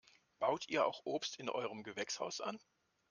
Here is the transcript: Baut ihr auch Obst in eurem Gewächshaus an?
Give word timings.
Baut 0.39 0.67
ihr 0.67 0.83
auch 0.87 1.05
Obst 1.05 1.35
in 1.37 1.47
eurem 1.47 1.83
Gewächshaus 1.83 2.41
an? 2.41 2.59